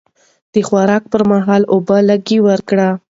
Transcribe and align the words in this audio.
د 0.53 0.55
خوراک 0.67 1.03
پر 1.11 1.21
مهال 1.31 1.61
اوبه 1.73 1.97
لږ 2.09 2.25
ورکړئ. 2.47 2.89